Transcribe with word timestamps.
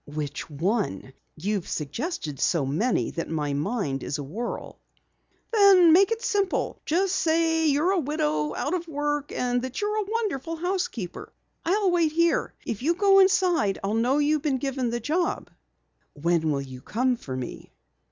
"Which 0.07 0.49
one? 0.49 1.13
You've 1.35 1.67
suggested 1.69 2.39
so 2.39 2.65
many 2.65 3.11
that 3.11 3.29
my 3.29 3.53
mind 3.53 4.01
is 4.01 4.17
a 4.17 4.23
whirl." 4.23 4.79
"Then 5.53 5.93
make 5.93 6.09
it 6.11 6.23
simple. 6.23 6.81
Just 6.87 7.15
say 7.15 7.67
you're 7.67 7.91
a 7.91 7.99
widow, 7.99 8.55
out 8.55 8.73
of 8.73 8.87
work, 8.87 9.31
and 9.31 9.61
that 9.61 9.79
you're 9.79 9.99
a 10.01 10.09
wonderful 10.11 10.55
housekeeper. 10.55 11.31
I'll 11.63 11.91
wait 11.91 12.13
here. 12.13 12.55
If 12.65 12.81
you 12.81 12.95
go 12.95 13.19
inside 13.19 13.77
I'll 13.83 13.93
know 13.93 14.17
you've 14.17 14.41
been 14.41 14.57
given 14.57 14.89
the 14.89 14.99
job." 14.99 15.51
"When 16.13 16.49
will 16.49 16.61
you 16.61 16.81
come 16.81 17.15
for 17.15 17.35
me?" 17.37 17.71